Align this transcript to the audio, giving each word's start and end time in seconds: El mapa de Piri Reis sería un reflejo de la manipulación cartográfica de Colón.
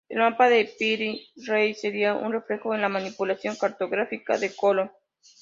El 0.09 0.17
mapa 0.17 0.49
de 0.49 0.65
Piri 0.65 1.27
Reis 1.45 1.81
sería 1.81 2.15
un 2.15 2.33
reflejo 2.33 2.71
de 2.73 2.79
la 2.79 2.89
manipulación 2.89 3.55
cartográfica 3.55 4.35
de 4.35 4.55
Colón. 4.55 4.89